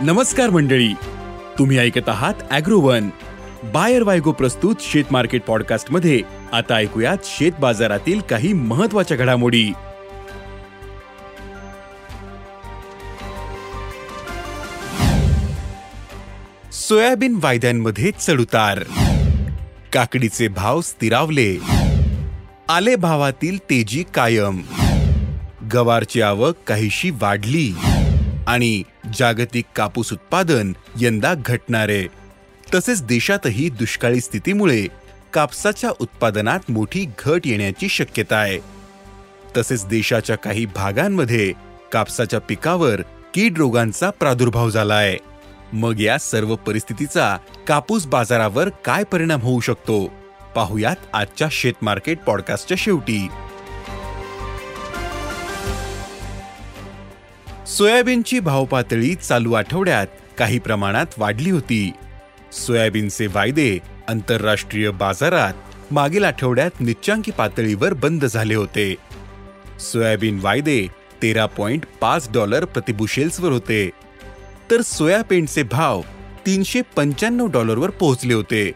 [0.00, 0.92] नमस्कार मंडळी.
[1.58, 3.08] तुम्ही ऐकत आहात अॅग्रोवन.
[3.64, 6.20] बायर वायगो प्रस्तुत शेत मार्केट पॉडकास्टमध्ये
[6.52, 9.72] आता ऐकूयात शेत बाजारातील काही महत्त्वाच्या घडामोडी.
[16.72, 18.82] सोयाबीन वायद्यांमध्ये चढउतार.
[19.92, 21.58] काकडीचे भाव स्थिरावले.
[22.68, 24.62] आले भावातील तेजी कायम.
[25.74, 27.74] गवारची आवक काहीशी वाढली.
[28.46, 28.82] आणि
[29.18, 32.06] जागतिक कापूस उत्पादन यंदा घटणारे.
[32.74, 34.86] तसेच देशातही दुष्काळी स्थितीमुळे
[35.32, 38.58] कापसाच्या उत्पादनात मोठी घट येण्याची शक्यता आहे.
[39.56, 41.52] तसेच देशाच्या काही भागांमध्ये
[41.92, 43.00] कापसाच्या पिकावर
[43.34, 45.16] कीड रोगांचा प्रादुर्भाव झाला आहे.
[45.72, 50.06] मग या सर्व परिस्थितीचा कापूस बाजारावर काय परिणाम होऊ शकतो?
[50.54, 53.28] पाहुयात आजच्या शेत मार्केट पॉडकास्टच्या शेवटी.
[57.74, 60.06] सोयाबीनची भावपातळी चालू आठवड्यात
[60.38, 61.92] काही प्रमाणात वाढली होती.
[62.52, 63.78] सोयाबीनचे वायदे
[64.08, 65.54] आंतरराष्ट्रीय बाजारात
[65.90, 68.94] मागील आठवड्यात निच्चांकी पातळीवर बंद झाले होते.
[69.80, 70.86] सोयाबीन वायदे
[71.22, 73.90] तेरा पॉइंट पाच डॉलर प्रतिबुशेल्सवर होते.
[74.70, 76.00] तर सोयाबीनचे भाव
[76.46, 78.72] तीनशे पंच्याण्णव डॉलरवर पोहोचले होते.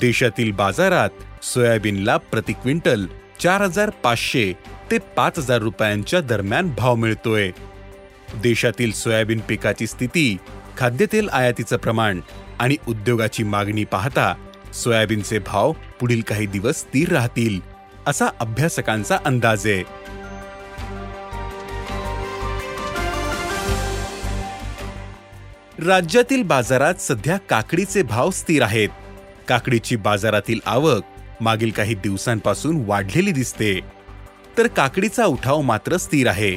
[0.00, 3.06] देशातील बाजारात सोयाबीनला प्रति क्विंटल
[3.40, 4.52] चार हजार पाचशे
[4.90, 7.50] ते पाच हजार रुपयांच्या दरम्यान भाव मिळतोय.
[8.42, 10.36] देशातील सोयाबीन पिकाची स्थिती
[10.76, 12.20] खाद्यतेल आयातीचं प्रमाण
[12.58, 14.34] आणि उद्योगाची मागणी पाहता
[14.74, 17.60] सोयाबीनचे भाव पुढील काही दिवस स्थिर राहतील
[18.06, 19.82] असा अभ्यासकांचा अंदाज आहे.
[25.86, 28.88] राज्यातील बाजारात सध्या काकडीचे भाव स्थिर आहेत.
[29.48, 31.02] काकडीची बाजारातील आवक
[31.40, 33.95] मागील काही दिवसांपासून वाढलेली दिसते.
[34.58, 36.56] तर काकडीचा उठाव मात्र स्थिर आहे.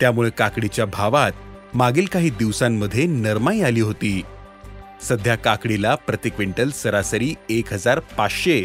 [0.00, 1.32] त्यामुळे काकडीच्या भावात
[1.74, 4.22] मागील काही दिवसांमध्ये नरमाई आली होती.
[5.02, 8.64] सध्या काकडीला प्रति क्विंटल सरासरी एक हजार पाचशे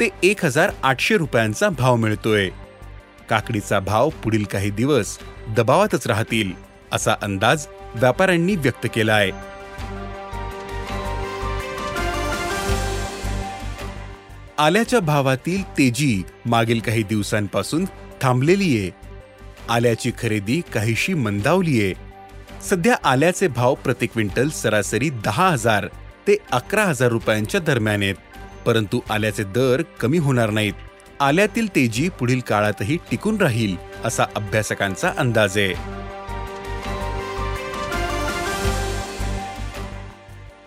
[0.00, 2.48] ते एक हजार आठशे रुपयांचा भाव मिळतोय.
[3.30, 5.18] काकडीचा भाव पुढील काही दिवस
[5.56, 6.52] दबावातच राहतील
[6.92, 9.30] असा अंदाज व्यापाऱ्यांनी व्यक्त केला आहे
[14.58, 17.84] आल्याच्या भावातील तेजी मागील काही दिवसांपासून
[18.22, 18.90] थांबलेली आहे.
[19.68, 21.94] आल्याची खरेदी काहीशी मंदावलीये
[22.70, 25.86] सध्या आल्याचे भाव प्रति क्विंटल सरासरी दहा हजार
[26.28, 28.14] ते अकरा हजार रुपयांच्या दरम्यान आहेत.
[28.66, 30.72] परंतु आल्याचे दर कमी होणार नाहीत.
[31.20, 35.74] आल्यातील तेजी पुढील काळातही टिकून राहील असा अभ्यासकांचा अंदाज आहे.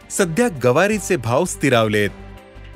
[0.10, 2.10] सध्या गवारीचे भाव स्थिरावलेत.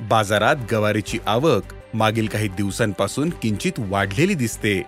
[0.08, 1.62] बाजारात गवारीची आवक
[1.94, 4.82] मागील काही दिवसांपासून किंचित वाढलेली दिसते.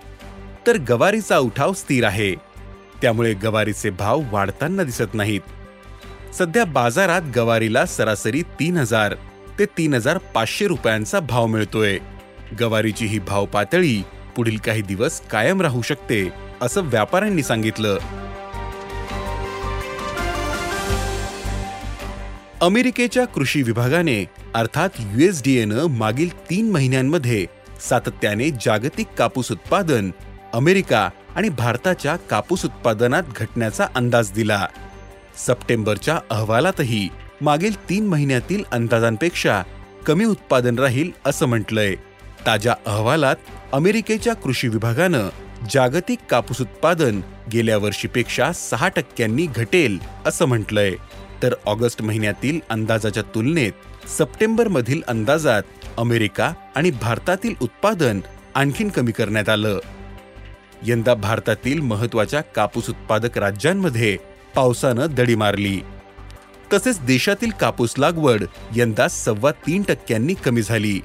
[0.66, 2.34] तर गवारीचा उठाव स्थिर आहे.
[3.03, 5.41] त्यामुळे गवारीचे भाव वाढताना दिसत नाहीत.
[6.34, 9.15] सध्या बाजारात गवारीला सरासरी तीन हजार
[9.59, 11.98] ते तीन हजार पाचशे रुपयांचा भाव मिळतोय.
[12.60, 14.03] गवारीची ही भाव पातळी
[14.37, 17.98] पुढील काही दिवस कायम राहू शकते असं व्यापाऱ्यांनी सांगितलं.
[22.62, 24.25] अमेरिकेच्या कृषी विभागाने
[24.55, 27.47] अर्थात युएसडीएनं मागील तीन महिन्यांमध्ये
[27.89, 30.11] सातत्याने जागतिक कापूस उत्पादन
[30.55, 34.66] अमेरिका आणि भारताच्या कापूस उत्पादनात घटण्याचा अंदाज दिला.
[35.47, 37.09] सप्टेंबरच्या अहवालातही
[37.41, 39.62] मागील तीन महिन्यातील अंदाजांपेक्षा
[40.06, 41.95] कमी उत्पादन राहील असं म्हटलंय.
[42.47, 43.37] ताज्या अहवालात
[43.72, 45.28] अमेरिकेच्या कृषी विभागानं
[45.71, 47.21] जागतिक कापूस उत्पादन
[47.53, 50.93] गेल्या वर्षीपेक्षा सहा टक्क्यांनी घटेल असं म्हटलंय.
[51.42, 53.72] तर ऑगस्ट महिन्यातील अंदाजाच्या तुलनेत
[54.08, 55.62] सप्टेंबरमधील अंदाजात
[55.97, 58.20] अमेरिका आणि भारतातील उत्पादन
[58.54, 59.78] आणखीन कमी करण्यात आलं.
[60.86, 64.19] यंदा भारतातील महत्त्वाच्या कापूस उत्पादक राज्यांमध्ये
[64.54, 65.80] पावसानं दडी मारली.
[66.72, 68.44] तसेच देशातील कापूस लागवड
[68.76, 71.00] यंदा सव्वा तीन टक्क्यांनी कमी झाली.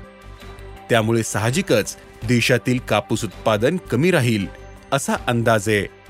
[0.89, 4.45] त्यामुळे साहजिकच देशातील कापूस उत्पादन कमी राहील
[4.91, 6.01] असा अंदाज आहे.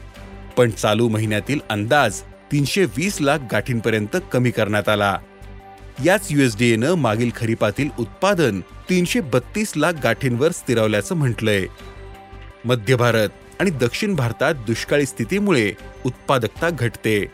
[0.57, 2.21] पण चालू महिन्यातील अंदाज
[2.51, 5.17] तीनशे वीस लाख गाठींपर्यंत कमी करण्यात आला.
[6.05, 11.65] याच युएसडीएनं मागील खरीपातील उत्पादन तीनशे बत्तीस लाख गाठींवर स्थिरावल्याचं म्हटलंय.
[12.65, 15.73] मध्य भारत आणि दक्षिण भारतात दुष्काळी स्थितीमुळे
[16.05, 17.25] उत्पादकता घटते.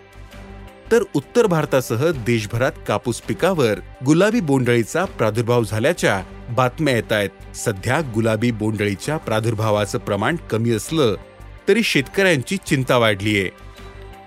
[0.92, 8.52] तर उत्तर भारतासह देशभरात कापूस पिकावर गुलाबी बोंडळीचा प्रादुर्भाव झाल्याच्या बातम्या येत आहेत सध्या गुलाबी
[8.52, 11.16] बोंडळीच्या प्रादुर्भावाचं प्रमाण कमी असलं
[11.68, 13.50] तरी शेतकऱ्यांची चिंता वाढलीये.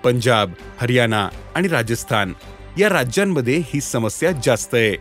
[0.05, 2.33] पंजाब हरियाणा आणि राजस्थान
[2.79, 4.97] या राज्यांमध्ये ही समस्या जास्त आहे.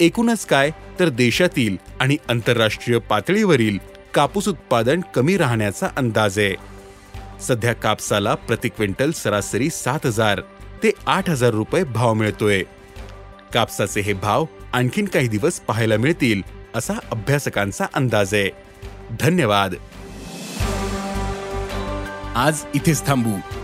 [0.00, 0.70] एकूणच काय
[1.00, 3.78] तर देशातील आणि आंतरराष्ट्रीय पातळीवरील
[4.14, 6.54] कापूस उत्पादन कमी राहण्याचा अंदाज आहे.
[7.40, 10.40] सध्या कापसाला प्रति क्विंटल सरासरी सात हजार
[10.82, 12.62] ते आठ हजार रुपये भाव मिळतोय.
[13.54, 16.42] कापसाचे हे भाव आणखीन काही दिवस पाहायला मिळतील
[16.74, 18.50] असा अभ्यासकांचा अंदाज आहे.
[19.20, 19.74] धन्यवाद.
[22.36, 23.63] आज इथेच थांबू.